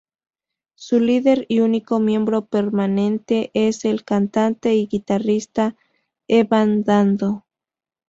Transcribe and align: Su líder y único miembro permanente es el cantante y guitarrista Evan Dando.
Su 0.73 0.99
líder 0.99 1.45
y 1.47 1.59
único 1.59 1.99
miembro 1.99 2.47
permanente 2.47 3.51
es 3.53 3.85
el 3.85 4.03
cantante 4.03 4.73
y 4.73 4.87
guitarrista 4.87 5.75
Evan 6.27 6.83
Dando. 6.83 7.45